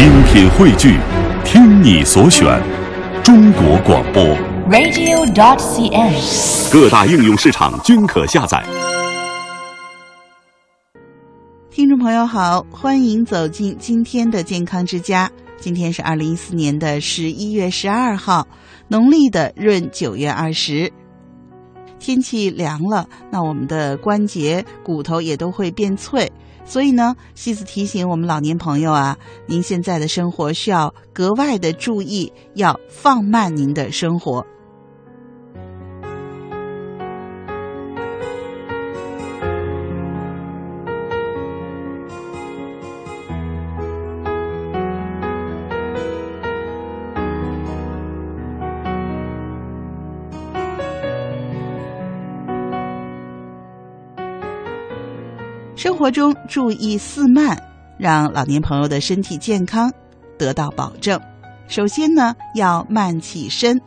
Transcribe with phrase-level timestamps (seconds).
[0.00, 0.98] 精品汇聚，
[1.44, 2.58] 听你所选，
[3.22, 4.24] 中国广播。
[4.70, 6.72] radio.dot.cn，。
[6.72, 8.64] 各大应用市场均可下载。
[11.70, 15.30] 听众朋友好，欢迎走进今天的健康之家。
[15.58, 18.48] 今天是二零一四年的十一月十二号，
[18.88, 20.90] 农历的闰九月二十。
[21.98, 26.32] 天气凉了，那我们的关节、骨头也都会变脆，
[26.70, 34.46] 所以呢，西子提醒我们老年朋友啊，您现在的生活需要格外的注意，要放慢您的生活。
[56.00, 57.62] 生活中注意四慢，
[57.98, 59.92] 让老年朋友的身体健康
[60.38, 61.20] 得到保证。
[61.68, 63.78] 首先呢，要慢起身。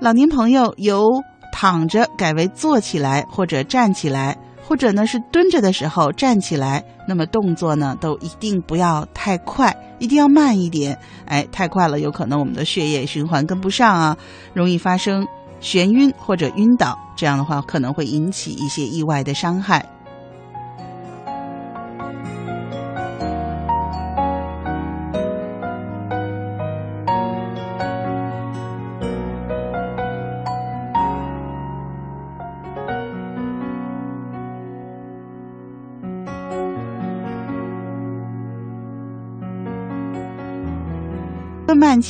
[0.00, 1.02] 老年朋友由
[1.50, 4.36] 躺着改为坐起来或者站起来，
[4.68, 10.98] 或者呢是蹲着的时候站起来，那么动作呢都一定不要太快，一定要慢一点。
[11.24, 14.14] 哎，太快了，有可能我们的血液循环跟不上啊，
[14.52, 15.26] 容易发生
[15.62, 16.98] 眩晕或者晕倒。
[17.16, 19.86] 这样的话可能会引起一些意外的伤害。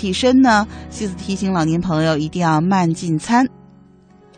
[0.00, 3.46] 起身呢，西子提醒老年朋友一定要慢进餐。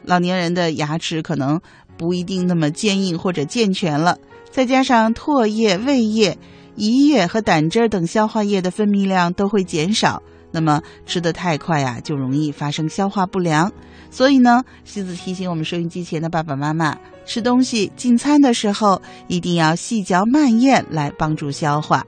[0.03, 1.61] 老年人的牙齿可能
[1.97, 4.19] 不一定那么坚硬或者健全了，
[4.51, 6.37] 再加上唾液、胃液、
[6.77, 13.71] 胰液和胆汁等消化液的分泌量都会减少，那么吃得太快呀、啊，就容易发生消化不良。
[14.11, 22.05] 所以呢，西子提醒我们收音机前的爸爸妈妈，吃东西进餐的时候一定要细嚼慢咽来帮助消化。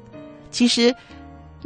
[0.51, 0.93] 其实。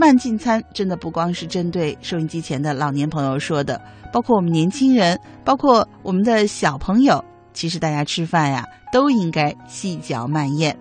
[0.00, 3.82] 慢进餐真的不光是针对收音机前的老年朋友说的，
[4.12, 7.22] 包括我们年轻人，包括我们的小朋友，
[7.52, 10.78] 其实大家吃饭呀都应该细嚼慢咽。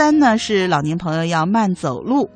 [0.00, 2.30] 三呢是老年朋友要慢走路。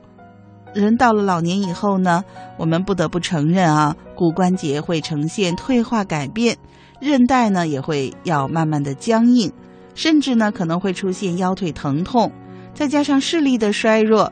[0.74, 2.22] 人到了老年以后呢，
[2.58, 6.58] 我们不得不承认啊，骨关节会呈现退化改变，
[7.00, 9.50] 韧带呢也会要慢慢的僵硬，
[9.94, 12.30] 甚至呢可能会出现腰腿疼痛，
[12.74, 14.30] 再加上视力的衰弱，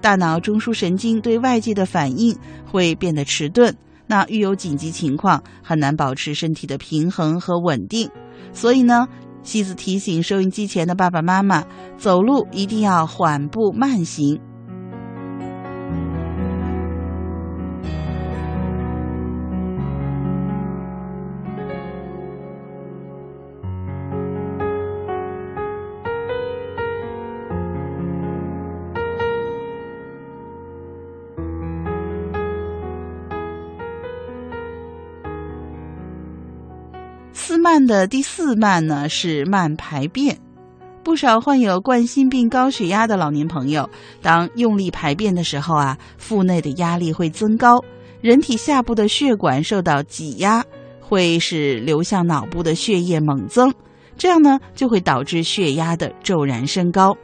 [0.00, 2.36] 大脑中枢神经对外界的反应
[2.68, 3.72] 会变得迟钝。
[4.08, 8.10] 那遇有紧急情况，很难保持身体的平衡和稳定，
[8.52, 9.06] 所以呢。
[9.42, 11.64] 西子提醒收音机前的爸爸妈妈，
[11.98, 14.40] 走路一定要缓步慢行。
[37.62, 40.36] 慢的第四慢呢是慢排便。
[41.04, 43.88] 不少患有冠心病、高血压的老年朋友，
[44.20, 47.80] 当用力排便的时候啊，腹内的压力会增高，
[48.20, 50.64] 人体下部的血管受到挤压，
[51.00, 53.72] 会使流向脑部的血液猛增，
[54.18, 57.16] 这样呢就会导致血压的骤然升高，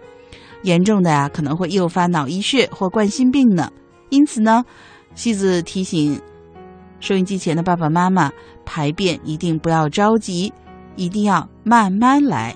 [0.62, 3.72] 严重的呀、啊、可能会诱发脑溢血或冠心病呢。
[4.10, 4.64] 因此呢，
[5.16, 6.20] 西子提醒
[7.00, 8.32] 收音机前的爸爸妈妈。
[8.64, 10.52] 排便一定不要着急，
[10.94, 12.54] 一定要慢慢来。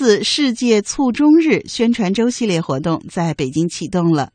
[0.00, 4.30] 二零一四世界卒中日宣传周系列活动在北京启动了。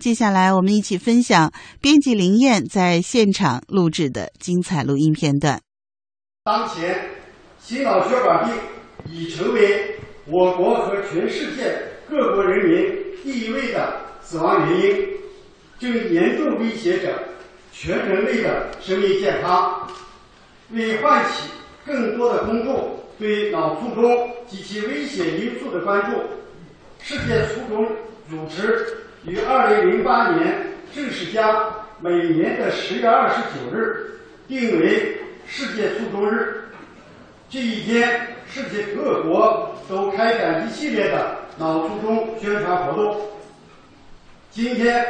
[0.00, 5.60] 接下来，我们一起分享编辑林燕在现场录制的精彩录音片段。
[6.42, 7.08] 当前，
[7.60, 8.56] 心脑血管病
[9.08, 11.72] 已成为我国和全世界
[12.10, 15.06] 各国人民第一位的死亡原因，
[15.78, 17.16] 正严重威胁着
[17.72, 19.88] 全人类的生命健康，
[20.70, 21.48] 为唤起
[21.84, 26.20] 更多的公众对脑卒中及其危险因素的关注，
[27.00, 27.86] 世界卒中
[28.28, 28.86] 组织
[29.24, 35.16] 于二零零八年正式将每年的十月二十九日定为
[35.46, 36.62] 世界卒中日。
[37.48, 43.20] 这一天，世界各国都开展一系列的脑卒中宣传活动。
[44.50, 45.06] 今天，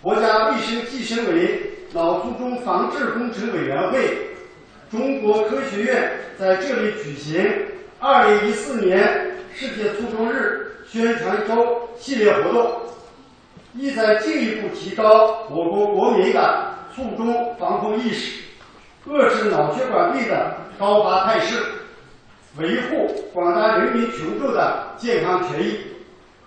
[0.00, 3.98] 国家卫生计生委脑卒中防治工程委员会、
[4.90, 7.46] 中国科学院在这里举行
[7.98, 12.82] 二零一四年世界卒中日宣传周系列活动，
[13.74, 18.40] 意在进一步提高我国国民的卒中防控意识，
[19.06, 21.62] 遏制脑血管病的高发态势，
[22.56, 25.80] 维护广大人民群众的健康权益，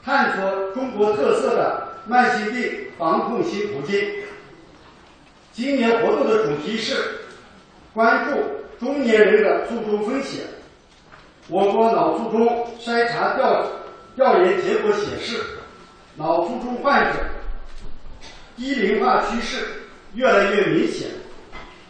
[0.03, 4.01] 探索中国特色的慢性病防控新途径。
[5.53, 6.95] 今年活动的主题是
[7.93, 10.43] 关注中年人的卒中风险。
[11.49, 13.65] 我国脑卒中筛查调
[14.15, 15.41] 调研结果显示，
[16.15, 17.19] 脑卒中患者
[18.55, 19.65] 低龄化趋势
[20.13, 21.09] 越来越明显，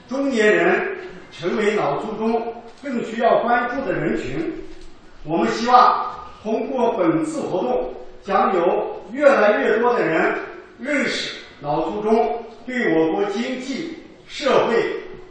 [0.09, 0.97] 中年人
[1.31, 4.53] 成为脑卒中更需要关注的人群。
[5.23, 6.09] 我们希望
[6.41, 7.93] 通过本次活动，
[8.23, 10.35] 将有越来越多的人
[10.79, 14.75] 认识脑卒中对我国经济社会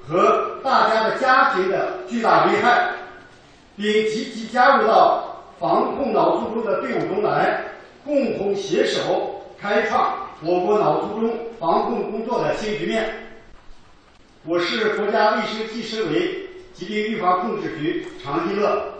[0.07, 2.91] 和大家的家庭的巨大危害，
[3.77, 7.65] 并积极加入到防控脑卒中的队伍中来，
[8.05, 13.29] 共同携手开创我国脑卒中防控工作的新局面。
[14.45, 18.95] 我是国家卫生计生委疾病预防控制局常继乐。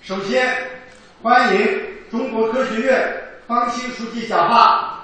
[0.00, 0.56] 首先，
[1.22, 1.80] 欢迎
[2.10, 4.95] 中国科学院方兴书记讲话。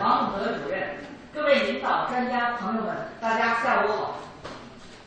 [0.00, 0.98] 王永德主任、
[1.34, 4.18] 各位领导、专家朋友们，大家下午好。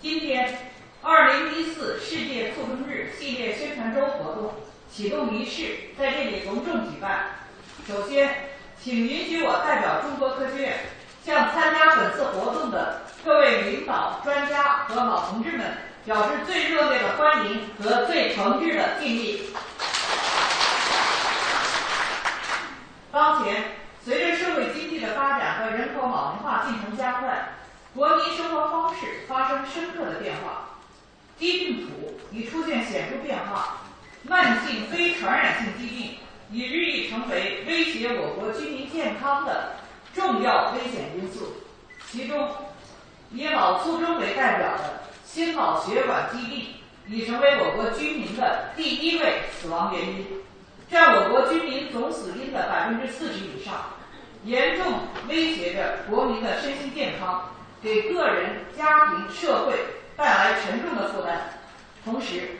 [0.01, 4.54] 今天，二零一四世界卒中日系列宣传周活动
[4.92, 7.27] 启动仪式在这里隆重举办。
[7.88, 8.50] 首先，
[8.81, 10.80] 请允许我代表中国科学院，
[11.24, 15.66] 向参加本次活动的各位领导、专家和老同志们
[16.06, 19.50] 表示最热烈的欢迎和最诚挚的敬意。
[23.12, 23.63] 当前，
[24.06, 27.50] 随着社会经济的发展和人口老龄化进程加快，
[27.96, 30.69] 国民生活方式发生深刻的变化，
[31.40, 33.78] 疾病谱已出现显著变化，
[34.22, 36.18] 慢性非传染性疾病
[36.52, 39.72] 已日益成为威胁我国居民健康的
[40.13, 41.52] 重要危险因素。
[42.12, 42.48] 其中，
[43.31, 46.68] 以脑卒中为代表的心脑血管疾病
[47.07, 50.28] 已成为我国居民的第一位死亡原因。
[50.88, 53.74] 占我国居民总死因的百分之四十以上，
[54.45, 54.94] 严重
[55.27, 57.50] 威胁着国民的身心健康，
[57.81, 59.74] 给个人、家庭、社会
[60.15, 61.50] 带来沉重的负担。
[62.03, 62.51] 同时，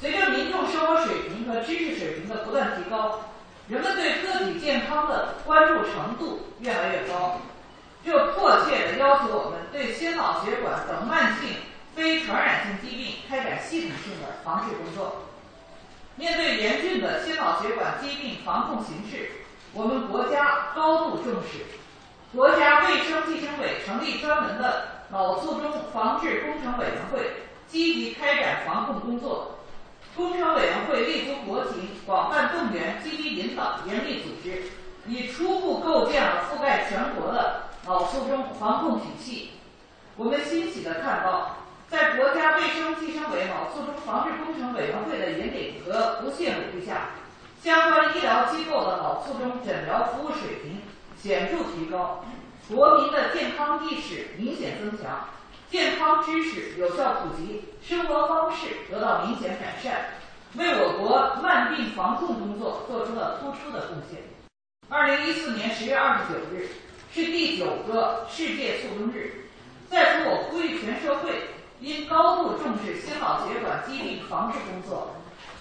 [0.00, 3.20] 随着民众生活水平和知识水平的不断提高，
[3.66, 7.40] 人们对个体健康的关注程度越来越高，
[8.04, 11.48] 这迫切地要求我们对心脑血管等慢性
[11.96, 15.24] 非传染性疾病开展系统性的防治工作。
[16.14, 19.28] 面对严峻的心脑血管疾病防控形势，
[19.74, 21.64] 我们国家高度重视。
[22.34, 27.30] 国家卫生计生委成立专门的脑卒中防治工程委员会，
[27.68, 29.58] 积极开展防控工作。
[30.14, 34.62] 工程委员会立足国情，广泛动员，积极引导，严厉组织，
[35.06, 39.52] 已初步构建了覆盖全国的脑卒中防控体系。
[40.16, 41.56] 我们欣喜地看到。
[41.88, 47.10] 在国家卫生计生委脑卒中防治工程委员会的引领和不懈努力下，
[47.62, 50.82] 相关医疗机构的脑卒中诊疗服务水平
[51.16, 52.24] 显著提高，
[52.68, 55.28] 国民的健康意识明显增强，
[55.70, 60.06] 健康知识有效普及，生活方式得到明显改善，
[60.54, 64.18] 为我国慢病防控工作做出了突出的贡献。
[64.88, 66.68] 二零一四年十月二十九日
[67.14, 69.30] 是第九个世界卒中日，
[69.88, 71.30] 在此我呼吁全社会。
[71.80, 75.10] 应高度重视心脑血管疾病防治工作，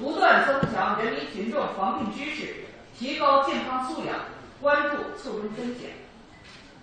[0.01, 2.55] 不断增强人民群众防病知识，
[2.97, 4.15] 提高健康素养，
[4.59, 5.91] 关注卒中风险。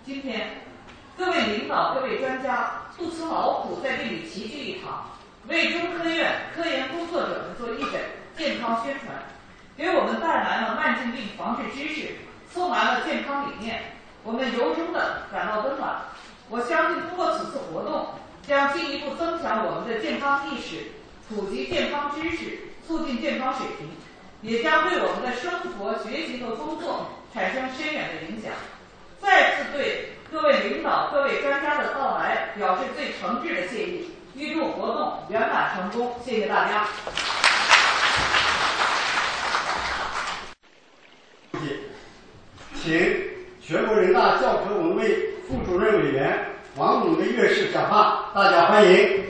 [0.05, 0.47] 今天，
[1.17, 5.05] 各位领导、各位专家不辞劳苦在这里齐聚一堂，
[5.49, 8.01] 为中科院科研工作者们做一诊
[8.37, 9.13] 健康宣传，
[9.75, 12.15] 给我们带来了慢性病防治知识，
[12.53, 13.81] 充满了健康理念，
[14.23, 15.99] 我们由衷的感到温暖。
[16.49, 18.07] 我相信通过此次活动。
[18.47, 20.77] 将进一步增强我们的健康意识，
[21.27, 22.57] 普及健康知识，
[22.89, 23.87] 促进健康水平，
[24.41, 28.51] 也将对我们的生活、学习和工作产生深远的影响。
[29.21, 36.15] 再次对各位领导、各位专家的到来表示最诚挚的谢意，预祝活动圆满成功。
[36.25, 36.87] 谢谢大家。
[42.73, 43.21] 请
[43.61, 49.29] 全国人大教科文卫副主任委员王猛的院士讲话，大家欢迎。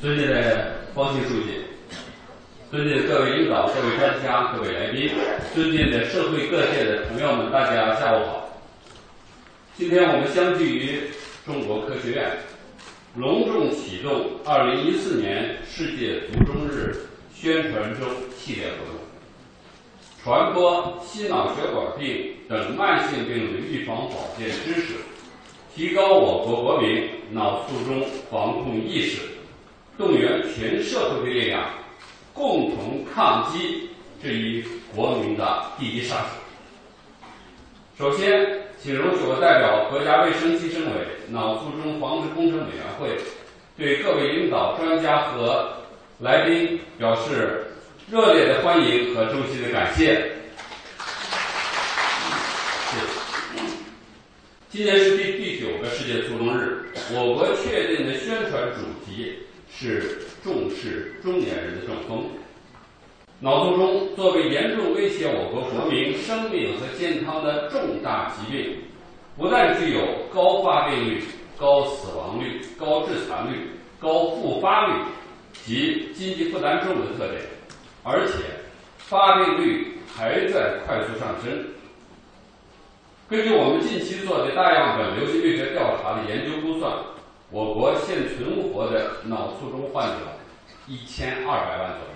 [0.00, 1.64] 尊敬的方庆书记，
[2.70, 5.10] 尊敬的各位领导、各位专家、各位来宾，
[5.54, 8.60] 尊敬的社会各界的朋友们，大家下午好。
[9.74, 11.00] 今天我们相聚于
[11.46, 12.30] 中国科学院，
[13.16, 16.94] 隆重启动2014年世界卒中日
[17.34, 19.00] 宣传周系列活动，
[20.22, 24.94] 传播心脑血管病等慢性病的预防保健知识，
[25.74, 29.20] 提高我国国民脑卒中防控意识，
[29.98, 31.70] 动员全社会的力量，
[32.34, 33.88] 共同抗击
[34.22, 34.62] 这一
[34.94, 36.26] 国民的第一杀手。
[37.98, 38.46] 首先，
[38.82, 40.92] 请容许我代表国家卫生计生委
[41.30, 43.16] 脑卒中防治工程委员会，
[43.78, 45.72] 对各位领导、专家和
[46.20, 47.66] 来宾表示
[48.10, 50.32] 热烈的欢迎和衷心的感谢。
[52.90, 53.02] 谢谢。
[54.68, 56.84] 今年是第第九个世界卒中日，
[57.14, 59.38] 我国确定的宣传主题
[59.78, 62.24] 是重视中年人的中风。
[63.40, 68.78] 脑卒中作为严重威胁我国国民生命和健康的重大疾病，
[69.36, 70.00] 不但具有
[70.32, 71.22] 高发病率、
[71.58, 73.68] 高死亡率、高致残率、
[74.00, 75.02] 高复发率
[75.52, 77.42] 及经济负担重的特点，
[78.02, 78.32] 而且
[78.96, 81.66] 发病率还在快速上升。
[83.28, 86.90] 根据我们近期做的大样本流行病学调查的研究估算，
[87.56, 90.16] 我国现存活的脑卒中患者
[90.86, 92.14] 一千二百万左右。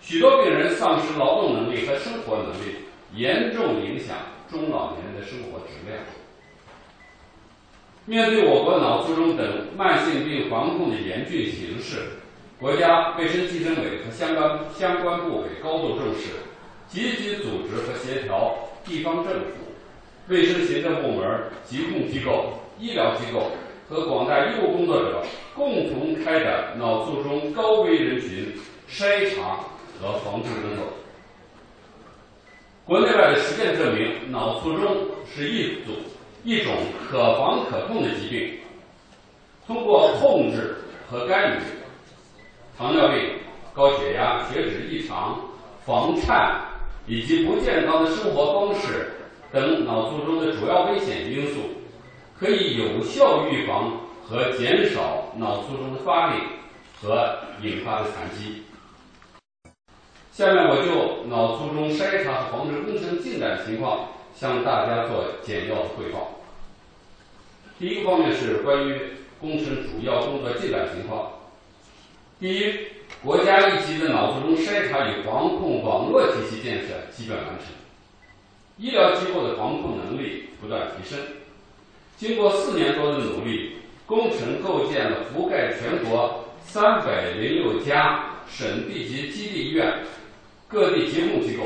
[0.00, 2.74] 许多病人丧失劳动能力和生活能力，
[3.14, 4.16] 严重影响
[4.50, 6.02] 中老年人的生活质量。
[8.04, 12.18] 面对我国脑卒中等慢性病防控的严峻形势，
[12.58, 16.30] 国家卫生计生委和相关相关部委高度重视，
[16.88, 19.70] 积极组织和协调地方政府、
[20.26, 23.52] 卫生行政部门、疾控机构、医疗机构
[23.88, 25.22] 和广大医务工作者
[25.54, 28.52] 共同开展脑卒中高危人群
[28.88, 29.60] 筛查。
[29.98, 30.84] 和防治工作，
[32.84, 34.94] 国内外的实践证明，脑卒中
[35.26, 35.92] 是一组
[36.44, 36.74] 一种
[37.08, 38.58] 可防可控的疾病。
[39.66, 40.76] 通过控制
[41.08, 41.60] 和干预，
[42.76, 43.16] 糖尿病、
[43.72, 45.40] 高血压、血脂异常、
[45.86, 46.60] 房颤
[47.06, 49.12] 以及不健康的生活方式
[49.50, 51.60] 等脑卒中的主要危险因素，
[52.38, 56.40] 可以有效预防和减少脑卒中的发病
[57.00, 58.62] 和引发的残疾。
[60.32, 66.28] 下面我就脑卒中筛查和防治工程进展情况向大家做简要的汇报。
[67.78, 69.00] 第一个方面是关于
[69.40, 71.30] 工程主要工作进展情况。
[72.38, 72.74] 第一，
[73.24, 77.68] 国家一级的脑卒中筛查与防控网络体系建设基本完成，
[78.76, 81.18] 医疗机构的防控能力不断提升。
[82.16, 89.92] 经过四年多的努力，工程构建了覆盖全国三百零六家省地级基地医院。
[90.68, 91.62] 各地疾控机构、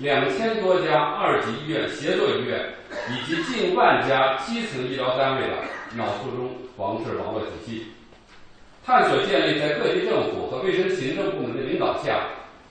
[0.00, 2.74] 两千多家二级医院、协作医院
[3.08, 5.54] 以及近万家基层医疗单位的
[5.94, 7.86] 脑卒中防治网络体系，
[8.84, 12.24] 探索建立在各级政府和卫生行政部门的领导下，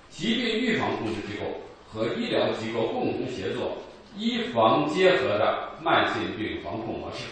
[0.10, 3.78] 疾病预防控制机构和医疗机构共同协作、
[4.18, 7.26] 医防结合的慢性病防控模式。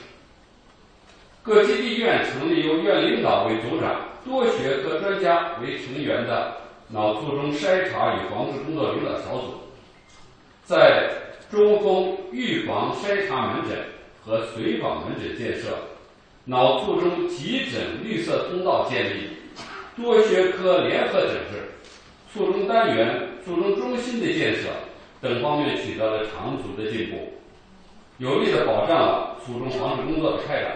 [1.43, 6.67] 各基地医院成立由院领导为组长、多学科专家为成员的。
[6.89, 9.55] 脑卒中筛查与防治工作领导小组
[10.63, 11.09] 在
[11.51, 13.77] 中风预防筛查门诊
[14.23, 15.77] 和随访门诊建设、
[16.45, 19.29] 脑卒中急诊绿色通道建立、
[19.95, 21.71] 多学科联合诊治、
[22.33, 24.67] 卒中单元、卒中中心的建设
[25.21, 27.33] 等方面取得了长足的进步，
[28.19, 30.71] 有力的保障了卒中防治工作的开展。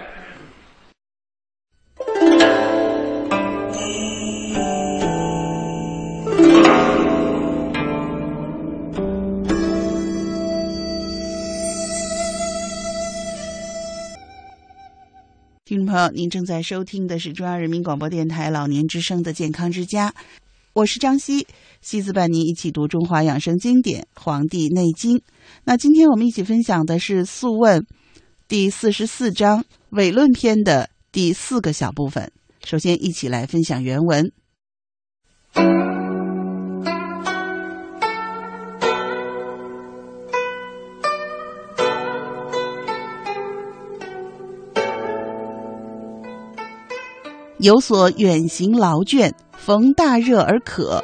[15.65, 20.13] 听众朋友，您正在收听的是中央人民广播电台老年之声的健康之家。
[20.73, 21.47] 我是张希，
[21.81, 25.17] 西子伴您一起读中华养生经典《黄帝内经》。
[25.63, 27.81] 那今天我们一起分享的是《素问》
[28.47, 32.31] 第四十四章《伪论篇》的第四个小部分。
[32.63, 34.31] 首先，一起来分享原文。
[47.57, 51.03] 有所远行劳倦，逢大热而渴，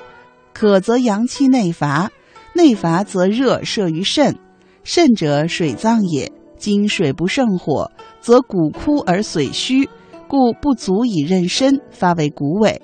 [0.59, 2.09] 渴则阳气内乏，
[2.55, 4.35] 内乏则热摄于肾，
[4.83, 6.31] 肾者水脏也。
[6.57, 9.87] 经水不胜火，则骨枯而髓虚，
[10.27, 12.79] 故不足以任身，发为骨痿。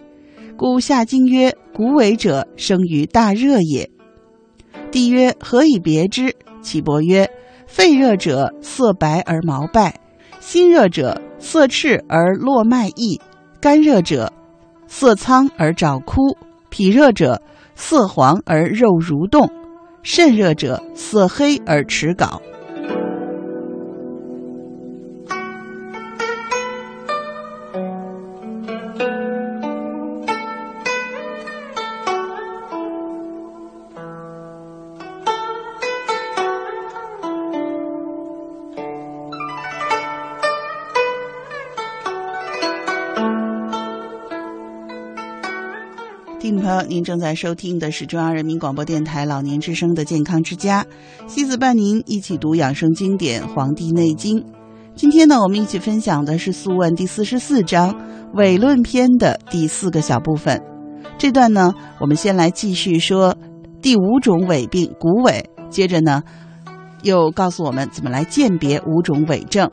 [0.55, 3.89] 故下经曰：骨痿者，生于大热也。
[4.91, 6.35] 帝曰：何以别之？
[6.61, 7.27] 岐伯曰：
[7.65, 9.95] 肺热者，色白而毛败；
[10.39, 13.19] 心热者，色赤而络脉溢。
[13.59, 14.31] 肝热者，
[14.85, 16.37] 色苍而爪枯；
[16.69, 17.41] 脾热者，
[17.85, 19.45] 色黄而肉蠕动；
[20.03, 22.39] 肾热者，色黑而齿槁。
[46.81, 50.85] 您正在收听的是中央人民广播电台老年之声的健康之家，
[51.27, 54.39] 西子伴您一起读养生经典《黄帝内经》。
[54.95, 57.91] 今天呢，我们一起分享的是《素问》第四十四章
[58.33, 60.61] 《伪论篇》的第四个小部分。
[61.17, 63.35] 这段呢，我们先来继续说
[63.81, 65.43] 第五种伪病——骨痿。
[65.69, 66.23] 接着呢，
[67.01, 69.69] 又告诉我们怎么来鉴别五种伪症。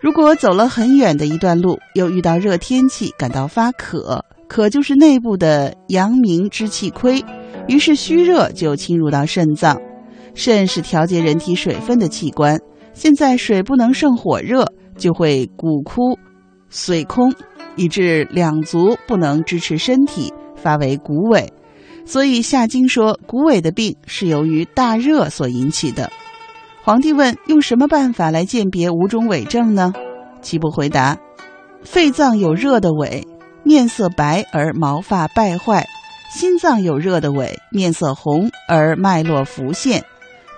[0.00, 4.24] 如果走了很远的一段路，又遇到热天气，感到发渴。
[4.52, 7.24] 可就是内部的阳明之气亏，
[7.68, 9.80] 于是虚热就侵入到肾脏。
[10.34, 12.60] 肾是调节人体水分的器官，
[12.92, 14.66] 现在水不能胜火热，
[14.98, 16.18] 就会骨枯、
[16.70, 17.32] 髓空，
[17.76, 21.48] 以致两足不能支持身体，发为骨痿。
[22.04, 26.10] 所以《夏经》说，骨痿的病是由于大热所引起的。
[26.82, 29.94] 皇帝问：用什么办法来鉴别五种痿症呢？
[30.42, 31.16] 岐伯回答：
[31.82, 33.24] 肺脏有热的痿。
[33.64, 35.86] 面色白而毛发败坏，
[36.30, 40.02] 心脏有热的痿，面色红而脉络浮现；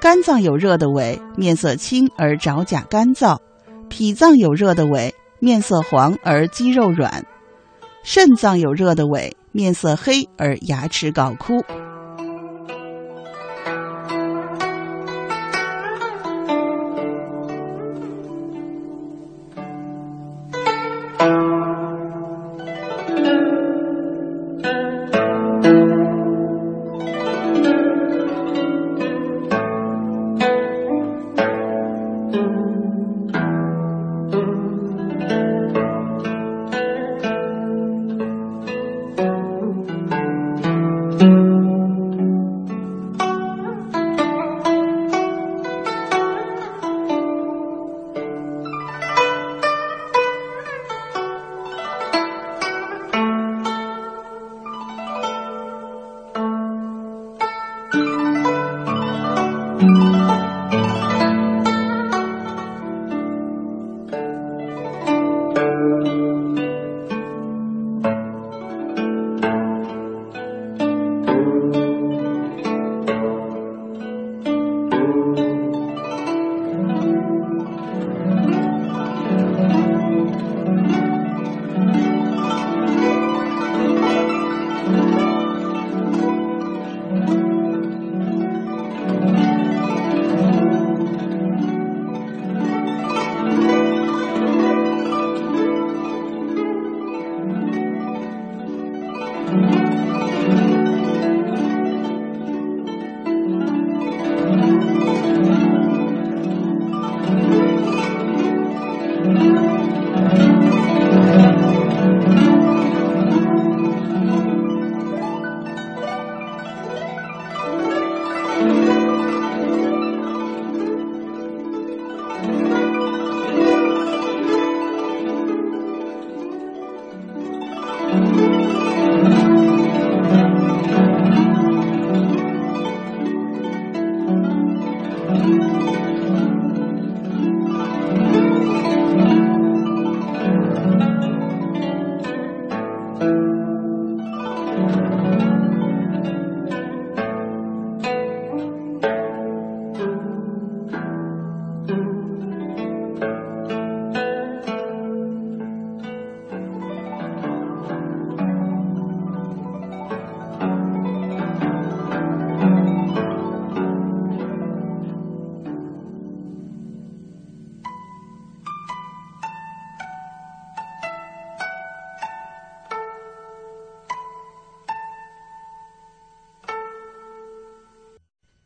[0.01, 3.39] 肝脏有热的痿，面色青而爪甲干燥；
[3.89, 7.23] 脾脏有热的痿，面色黄而肌肉软；
[8.03, 11.63] 肾脏有热的痿，面色黑而牙齿槁枯。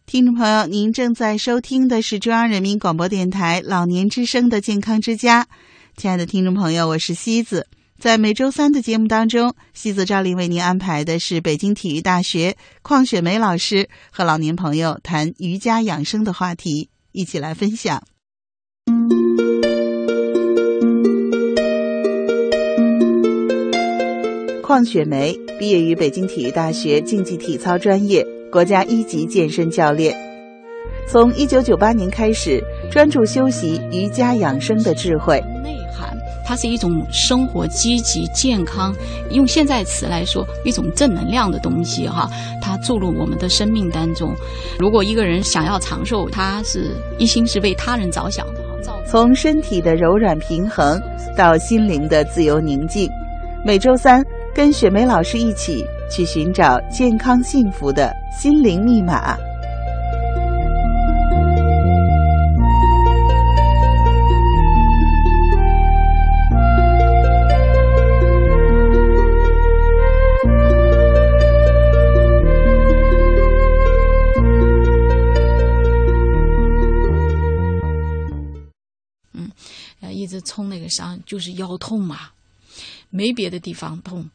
[0.08, 5.46] 听众朋友，您正在收听的是中央人民广播电台老年之声的健康之家。
[5.98, 7.66] 亲爱的听众朋友，我是西子。
[8.00, 18.02] 在每周三的节目当中，西子赵琳为您安排的是北京体育大学邝雪梅老师和老年朋友谈瑜伽养生的话题，一起来分享。
[24.62, 30.16] 邝雪梅毕业于北京体育大学竞技体操专业，国家一级健身教练。
[31.06, 35.38] 从一九九八年开始，专注修习瑜伽养生的智慧。
[35.62, 38.94] 内涵，它是一种生活积极健康，
[39.30, 42.28] 用现在词来说，一种正能量的东西哈。
[42.60, 44.34] 它注入我们的生命当中。
[44.78, 48.60] 如果一个人想要长寿，他是一心是为他人着想的。
[49.06, 51.00] 从身体的柔软平衡
[51.34, 53.10] 到心灵的自由宁静，
[53.64, 54.22] 每周三
[54.54, 59.36] 跟雪梅老师一起去寻找健康幸福的心灵密码。
[79.32, 79.50] 嗯，
[80.12, 82.30] 一直冲那个伤就是腰痛嘛，
[83.10, 84.28] 没别的地方痛。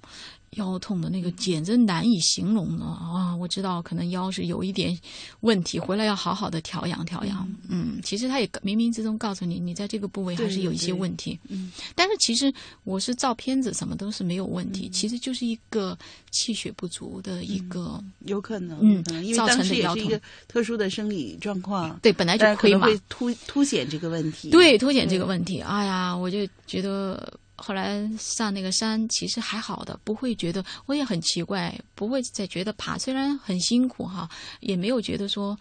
[0.56, 3.36] 腰痛的那个简直难以形容了啊！
[3.36, 4.98] 我知道可能腰是有一点
[5.42, 7.48] 问题，回来要好好的调养调养。
[7.68, 11.40] 嗯，其实他也冥冥之中告诉你，你在这个部位还是有一些问题。
[11.50, 15.98] 嗯，但是其实我是照片子，什么都是没有问题，其实就是一个
[16.32, 25.62] 气血不足的一个有可能，嗯，因为当时也是一个特殊的生理状况，对，本来就亏嘛，会凸凸显这个问题，对，凸显这个问题。
[25.62, 27.34] 哎呀，我就觉得。
[27.66, 35.58] 后来上那个山其实还好的，不会觉得我也很奇怪，不会再觉得爬虽然很辛苦哈，也没有觉得说，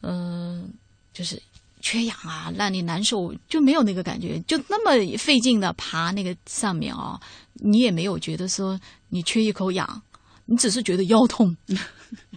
[0.00, 0.68] 嗯，
[1.12, 1.40] 就是
[1.80, 7.20] 缺氧啊，让你难受，就没有那个感觉，就那么费劲的爬那个上面啊，
[7.54, 10.02] 你也没有觉得说你缺一口氧，
[10.50, 11.56] 你只是觉得腰痛。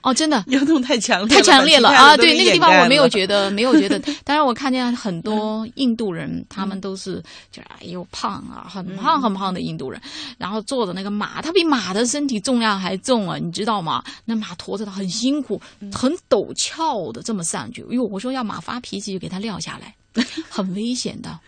[0.03, 2.15] 哦，真的腰痛太强烈，太强烈了啊！
[2.15, 3.97] 对，那个地方我没有觉得，没有觉得。
[4.23, 9.99] 当然，我看见很多印度人，他们都是就哎呦胖啊，很胖很胖的印度人，
[10.37, 14.03] 然后坐的那个马，他比马的身体重量还重啊，你知道吗？
[14.25, 15.59] 那马驮着他很辛苦，
[15.91, 17.81] 很陡峭的这么上去。
[17.89, 19.95] 哎呦，我说要马发脾气就给他撂下来，
[20.49, 21.39] 很危险的。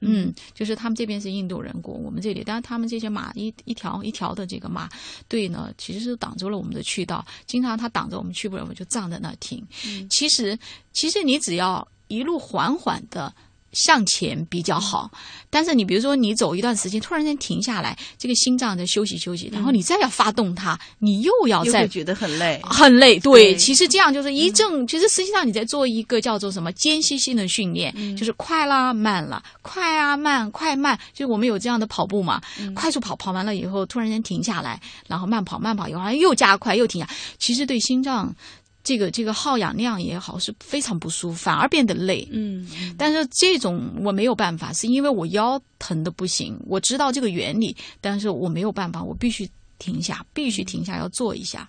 [0.00, 4.88] 嗯，就是他们这边是印度人国，我们这里，但是他们这些马一一条一条的这个马
[5.28, 9.64] 队呢，其实是挡住了我们的去道，经常他挡着我们去不了，我们就站在那停。
[10.08, 10.58] 其实，
[10.92, 13.32] 其实你只要一路缓缓的。
[13.72, 15.10] 向前比较好，
[15.48, 23.18] 但是你比如说你走一段时间，突然间停下来，这个心脏在休息休息，然后你再要发动它，你又要再觉得很累，很累。
[23.20, 32.40] 对，其实这样就是一正，其实实际上你在做一个叫做什么间歇性的训练，就是快啦慢了，快啊慢，快慢，就是我们有这样的跑步嘛，
[32.74, 38.34] 快速跑跑完了以后，突然间停下来，然后慢跑慢跑以后又加快又停下，其实对心脏。
[38.82, 42.26] 这个这个耗氧量也好是非常不舒服，反而变得累。
[42.32, 46.58] 嗯，但是这种我没有办法，是因为我腰疼的不行。
[46.66, 51.68] 我知道这个原理，但是我没有办法，我必须停下，必须停下要做一下。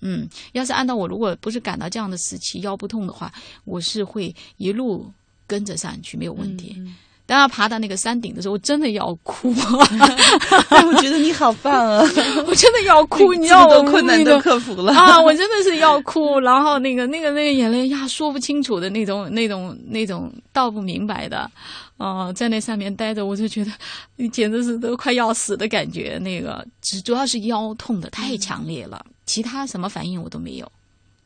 [0.00, 3.32] 嗯，要是按照我如果不是赶到这样的时期腰不痛的话，
[3.64, 5.08] 我是会一路
[5.46, 6.76] 跟着上去没有问题。
[7.24, 9.54] 当他爬到那个山顶的时候，我真的要哭。
[9.54, 12.02] 我觉得你好棒啊！
[12.46, 15.20] 我真的要哭，你知道我困难都克服了啊！
[15.20, 21.48] 我真的是要哭，然后那个那个那个眼泪呀，说不清楚的那种那种那种道不明白的，
[21.96, 23.70] 啊，在那上面待着，我就觉得
[24.16, 26.18] 你简直是都快要死的感觉。
[26.20, 30.70] 那个只主要是腰痛的太强烈了，其他什么反应我都没有。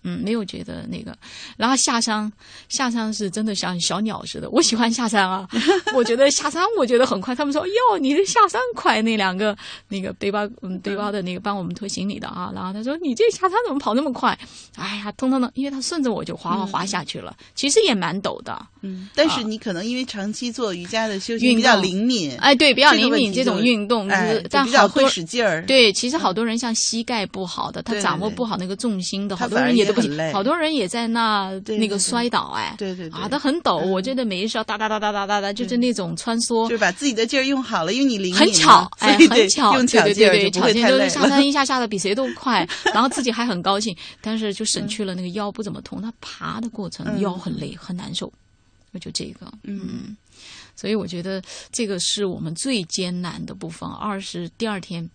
[0.09, 1.13] 嗯，没有觉得那个，
[1.57, 2.33] 然后下山，
[2.69, 4.49] 下山是真的像小鸟似的。
[4.51, 5.49] 我喜欢下山啊，
[5.97, 7.35] 我觉得下山我觉得很快。
[7.35, 9.57] 他们说哟，你这下山快，那两个
[9.89, 12.53] 那个背包嗯背包的那个帮我们推行李的啊。
[12.55, 14.39] 然后他说你这下山怎么跑那么快？
[14.77, 17.37] 哎呀，通通的，因为他顺着我就滑滑滑下去了。
[17.57, 25.67] 其实也蛮陡的，嗯，但是你可能因为长期做瑜伽的休息比较灵敏，哎，对，比较灵敏这种运动，哎，比较会使劲儿。
[25.67, 29.96] 对，其实好多人像膝盖不好的，他掌握不好那个重心的，好多人也都。
[30.33, 41.09] 好多人也在那那个摔倒哎，对对对，啊，他很陡，我觉得每一时哒哒哒哒哒哒哒，就是那种穿梭，就把自己的劲儿用好了，因为你灵很巧， 哎，很巧，用巧劲儿就不会太累。
[41.09, 48.33] 下山 一下下的比谁都快，然后自己还很高兴，但是就省去了那个腰不怎么痛，他爬的过程腰很累很难受。
[48.99, 50.17] 就这个，嗯。
[50.79, 53.89] 所以我觉得这个是我们最艰难的部分。
[53.89, 55.09] 二是第二天，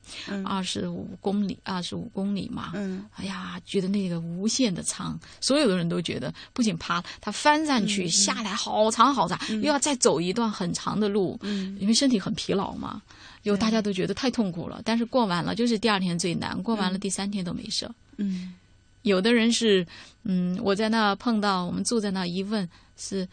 [0.44, 2.72] 二十五公里，二十五公里嘛。
[2.74, 11.38] 嗯，哎呀，觉得那个无限的长，所有的人都觉得，不仅爬，他翻上去下来好长好长，又要再走一段很长的路。
[11.44, 13.00] 嗯，因为身体很疲劳嘛，
[13.44, 14.82] 有大家都觉得太痛苦了。
[14.84, 17.88] 但是过完了，就是第二天最难，过完了第三天都没事。
[18.18, 18.56] 嗯，
[19.04, 19.86] 有的人是，
[20.24, 22.68] 嗯，我在那碰到，我们住在那一问
[22.98, 23.30] 是。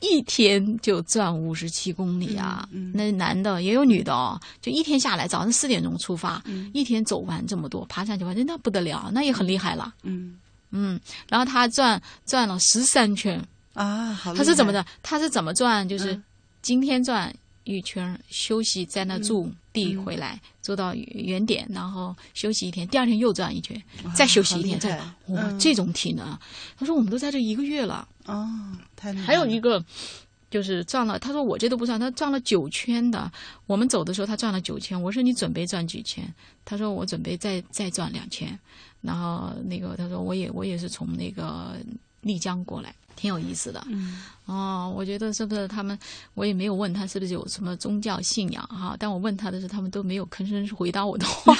[0.00, 2.68] 一天就转五十七公里啊！
[2.92, 9.92] 那男的也有女的哦，就一天下来，早上四点钟出发，一天走完这么多，爬上去反正那不得了，那也很厉害了。
[10.02, 10.38] 嗯
[10.70, 14.84] 嗯，然后他转转了十三圈啊，他是怎么的？
[15.02, 15.88] 他是怎么转？
[15.88, 16.20] 就是
[16.60, 17.34] 今天转
[17.66, 23.80] 一圈，休息在那住地回来，坐到原点，然后休息一天，第二天又转一圈，
[24.14, 26.38] 再休息一天，再哇，这种体能。
[26.78, 28.06] 他说我们都在这一个月了。
[28.26, 28.48] 哦，
[28.94, 29.84] 太还有一个
[30.50, 33.30] 就是转了，他说我这都不算，他转了九圈的。
[33.66, 36.24] 我们走的时候他转了九圈，我说你准备转几圈？
[36.64, 38.58] 他说我准备再再转两圈。
[39.02, 41.76] 然后那个他说我也我也是从那个
[42.26, 43.86] 丽江过来，挺有意思的。
[43.88, 45.98] 嗯，哦，我觉得是不是他们？
[46.34, 51.56] 我也没有问他是不是有什么宗教信仰哈，但我问他的是，他们都没有吭声回答我的话。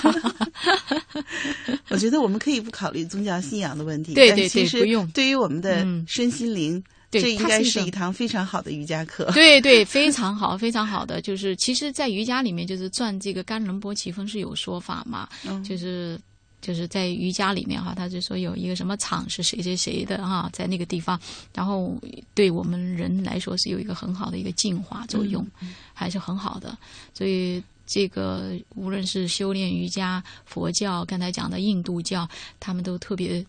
[1.88, 5.06] 我觉得我们可以不考虑宗教信仰的问题，对对对，不用。
[5.12, 9.30] 对于我们的身心灵，这应该是一堂非常好的瑜伽课。
[9.32, 11.20] 对对，非常好，非常好的。
[11.22, 16.20] 就是其实，在瑜伽里面，就是转这个甘仁波奇峰是有说法嘛，嗯就是
[16.60, 21.20] 就是在瑜伽里面哈，他就说有一个什么场是谁谁谁的哈，在那个地方，
[21.54, 21.96] 然后
[22.34, 25.46] 对我们人来说是有一个很好的一个净化作用，
[25.94, 26.76] 还是很好的，
[27.14, 27.62] 所以。
[27.88, 33.46] 这个无论是修炼瑜伽、佛教，刚才讲的印度教，他们都特别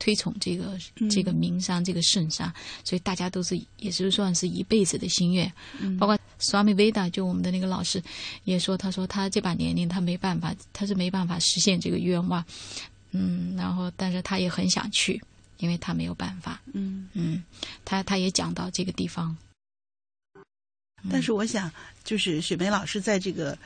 [0.00, 0.76] 推崇这个
[1.08, 5.52] 这个名山、这个圣山，所以大家都是也是算是一辈子的心愿。
[5.96, 8.02] 包括 Swami Veda，就我们的那个老师
[8.44, 12.44] 也说，他说他这把年龄他没办法，他是没办法实现这个愿望。
[13.12, 15.22] 嗯，然后但是他也很想去，
[15.58, 16.60] 因为他没有办法。
[16.72, 17.44] 嗯嗯，
[17.84, 19.36] 他他也讲到这个地方。
[21.10, 21.70] 但是我想，
[22.04, 23.58] 就是雪梅老师在这个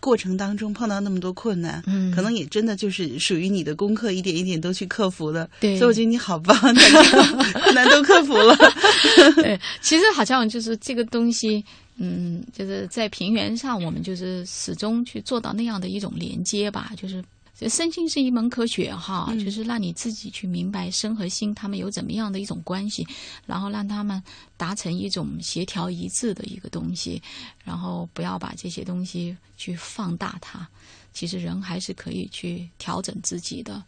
[0.00, 5.48] 过程当中碰到那么多困难，嗯，可能也真的就是属于你的功课，一点一点都去克服的。
[5.60, 6.56] 对，所以我觉得你好棒，
[7.64, 8.56] 困难都克服了。
[9.42, 11.64] 对，其实好像就是这个东西，
[11.96, 17.22] 嗯，就是在平原上，我们就是始终去做到那样的一种连接吧，就是。
[17.66, 23.06] 身心是一门科学哈，就是让你自己去明白身和心他们有怎么样的一种关系，
[23.46, 24.22] 然后让他们
[24.58, 27.22] 达成一种协调一致的一个东西，
[27.64, 30.68] 然后不要把这些东西去放大它。
[31.14, 33.82] 其实人还是可以去调整自己的，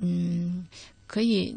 [0.00, 0.66] 嗯，
[1.06, 1.54] 可以。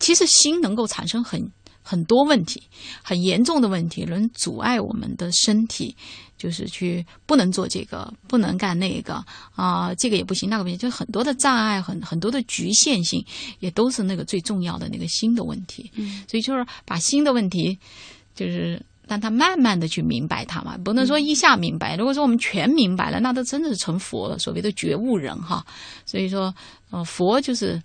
[0.00, 1.46] 其实心能够产生很
[1.82, 2.62] 很多问题，
[3.02, 5.94] 很严重的问题，能阻碍我们的身体。
[6.40, 9.22] 就是去不能做这个，不能干那个
[9.54, 13.22] 啊，这个也不行，那个不行，就很多的障碍，很很多的局限性，
[13.58, 15.90] 也都是那个最重要的那个心的问题。
[15.96, 17.78] 嗯，所以就是把心的问题，
[18.34, 21.94] 就是让他慢慢的去明白它嘛，不能说一下明白。
[21.94, 25.62] 如果说我们全明白了，那都真的是成佛了，所谓的觉悟人哈。
[26.06, 26.54] 所以说，
[26.88, 27.78] 呃，佛就是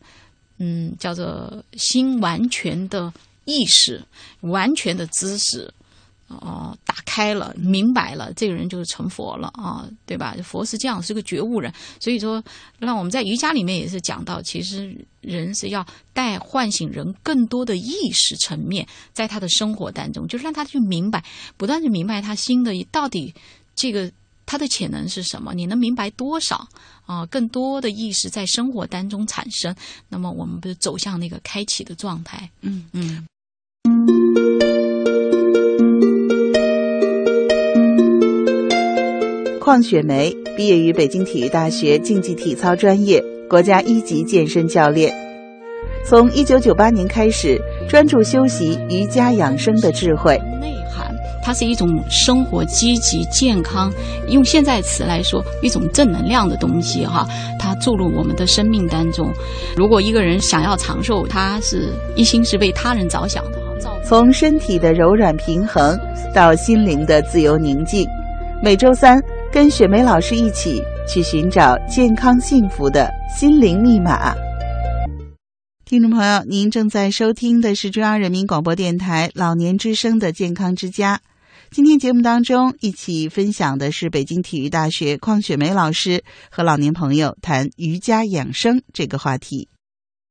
[0.59, 3.11] 嗯，叫做心完全的
[3.43, 4.01] 意识，
[4.39, 5.69] 完全的知识。
[6.27, 10.35] 哦，打开了，明白了，这个人就是成佛了啊，对吧？
[10.43, 11.71] 佛是这样，是个觉悟人。
[11.99, 12.43] 所以说，
[12.79, 21.23] 那我们在瑜伽里面也是讲到，其实人是要带唤醒人更多的意识层面，在他的生活当中，就是让他去明白，
[21.57, 23.33] 不断去明白他心的到底
[23.75, 24.11] 这个
[24.47, 26.67] 他的潜能是什么，你能明白多少
[27.05, 27.23] 啊？
[27.27, 29.75] 更多的意识在生活当中产生，
[30.09, 32.49] 那么我们不是走向那个开启的状态？
[32.61, 33.25] 嗯嗯。
[39.65, 45.11] 邝雪梅毕业于北京体育大学竞技体操专业，国家一级健身教练。
[46.05, 51.11] 从一九九八年开始，专注修习瑜伽养生的智慧内涵。
[51.43, 53.91] 它是一种生活积极健康，
[54.27, 57.25] 用现在词来说，一种正能量的东西哈。
[57.57, 59.33] 它注入我们的生命当中。
[59.75, 63.57] 如果一个人想要长寿，他是一心是为他人着想的。
[64.03, 65.99] 从身体的柔软平衡
[66.35, 68.07] 到心灵的自由宁静，
[68.61, 69.19] 每周三。
[69.55, 74.35] 跟雪梅老师一起去寻找健康幸福的心灵密码。
[75.85, 81.21] 听众朋友，您正在收听的是中央人民广播电台老年之声的健康之家。
[81.71, 89.69] 今天节目当中一起分享的是北京体育大学邝雪梅老师和老年朋友谈瑜伽养生这个话题。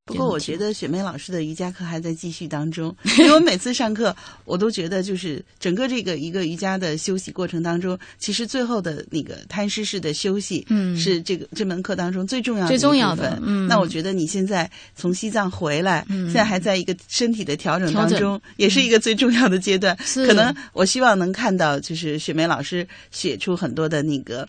[0.06, 4.14] 不过我觉得雪梅老师的瑜伽课还在继续当中，因为我每次上课，
[4.44, 13.16] 我都觉得就是整个这个一个瑜伽的休息过程当中，其实最后的那个摊尸式的休息，嗯是这个这门课当中最重要的最重要。
[13.16, 19.96] 的嗯那我觉得你现在从西藏回来，嗯现在还在一个身体的调整当中，也是一个最重要的阶段。
[20.04, 24.46] 是可能我希望能看到，就是雪梅老师写出很多的那个，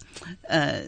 [0.49, 0.81] 呃。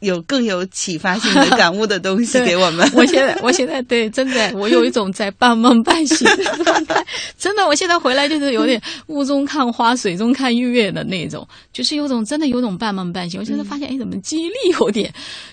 [0.00, 2.90] 有更有启发性的感悟的东西 给我们。
[2.94, 7.04] 我现在，我现在对，真的， 我有一种在半梦半醒的状态。
[7.38, 13.38] 真的，我现在回来就是有点雾中看花，水中看月的那种，就是有种真的有种半梦半醒。
[13.40, 15.12] 我现在发现，哎，怎么记忆力有点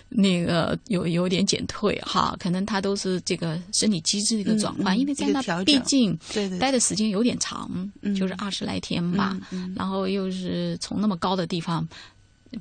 [0.10, 2.36] 那个有有点减退哈？
[2.40, 6.18] 可能它都是这个身体机制的一个转换，因为在那毕竟
[6.60, 7.70] 待的时间有点长，
[8.02, 11.86] 嗯就是二十来天吧，嗯然后又是从那么高的地方。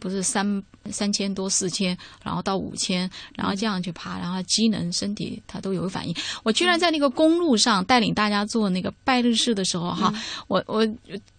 [0.00, 6.14] 不是三三千多四千，然后到五千，然后这样去爬，然后机能身体它都有反应。
[6.42, 10.12] 我居然在那个公路上带领大家做那个拜日式的时候，哈，
[10.48, 10.86] 我我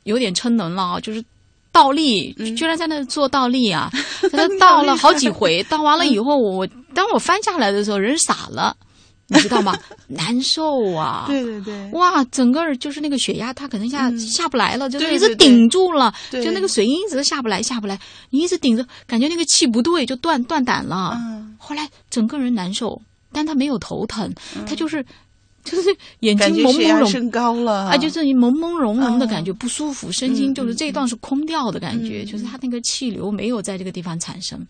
[0.04, 1.24] 有点撑能了啊，就是。
[1.70, 3.92] 倒立，居然在那做倒立啊！
[4.32, 8.76] 在那倒了好几回，倒 完了以后，我我当我翻下来的时候，人傻了，
[9.28, 9.78] 你知道吗？
[10.08, 11.26] 难受啊！
[11.28, 14.20] 对对对，哇，整个就是那个血压，它可能下、嗯。
[14.20, 16.44] 下不来了，就是一直顶住了，对。
[16.44, 21.14] 就那个水银一直下不来，下不来，你一直顶着，感觉那个气不对，就断断胆了。
[21.18, 21.56] 嗯。
[21.58, 23.02] 后来整个人难受，
[23.34, 24.34] 但他没有头疼，
[24.66, 25.06] 他就是
[25.66, 27.06] 就是眼睛朦朦胧。
[27.12, 27.90] 升高了。
[27.90, 34.66] 啊，就是朦朦胧胧的哦感觉，不舒服，身心就是嗯这一段是空掉的感觉，嗯就是他那个气流没有在这个地方产生，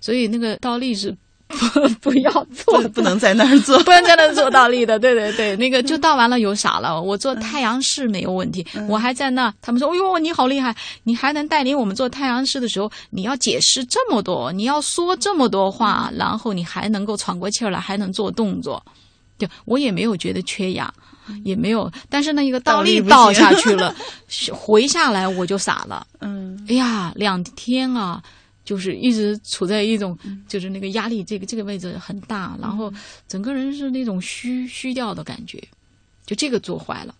[0.00, 1.16] 所以那个倒立是
[1.50, 3.78] 不 不要做不不能在那儿做。
[3.82, 7.00] 不能在那儿做 倒立的，对对对，那个就倒完了有傻了。
[7.00, 18.82] 我做太阳式没有问题，我还在那，他们说：“哎呦，你好厉害，你还能带领我们做太阳式的时候，你要解释这么多，你要说这么多话，然后你还能够喘过气儿来，还能做动作。”
[19.38, 20.92] 就我也没有觉得缺氧，
[21.44, 23.94] 也没有，但是那一个倒立倒下去了，
[24.52, 26.06] 回下来我就傻了。
[26.20, 28.22] 嗯哎呀，两天啊，
[28.70, 32.92] 就是一直处在一种，就是那个压力，这个这个位置很大，然后
[33.26, 35.60] 整个人是那种虚虚掉的感觉，
[36.24, 37.12] 就这个做坏了，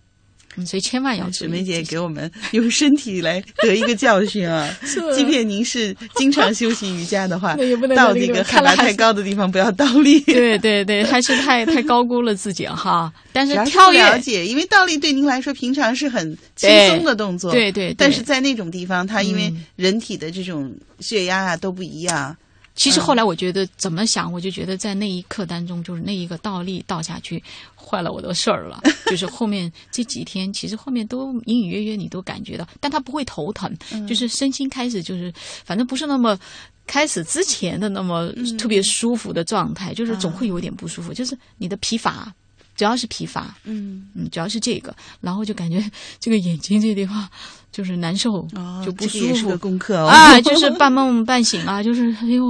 [0.57, 1.33] 嗯，所以千万要注意。
[1.33, 4.69] 雪梅姐给我们用身体来得一个教训啊！
[5.15, 10.19] 即便您是经常休息瑜伽的话 那也不，能到在那个海拔太高的地方不要倒立。
[10.27, 13.13] 对对对，还是太太高估了自己哈。
[13.33, 22.37] 但是跳不了，解，因为倒立对您来说平常是很轻松的动作，对对对但是在那种地方，它因为嗯人体的这种血压啊都不一样，
[22.75, 27.43] 其实后来我觉得怎么想，我就觉得在那一刻当中，就是那一个倒立倒下去，
[27.75, 28.81] 坏了我的事儿了。
[29.07, 33.71] 就是后面这几天，其实后面都隐隐约约你都感觉到，但他不会头疼，
[34.09, 35.33] 就是身心开始就是
[35.65, 36.39] 反正不是那么。
[36.87, 42.35] 开始之前的那么特别舒服的状态，就是总会有点不舒服，就是你的疲乏，
[42.81, 45.85] 主要是疲乏，嗯，嗯，主要是这个，然后就感觉
[46.19, 47.29] 这个眼睛这地方
[47.71, 49.59] 就是难受，哦，就不舒服这个也是个。
[49.59, 50.07] 功课哦。
[50.07, 52.43] 啊，就是半梦半醒啊， 就是哎呦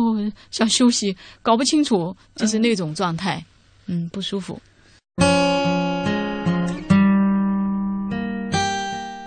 [0.52, 3.44] 想休息，搞不清楚，就是那种状态，
[3.86, 4.56] 嗯，不舒服。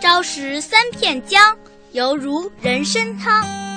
[0.02, 1.58] 朝食三片姜，
[1.92, 3.73] 犹如人参汤。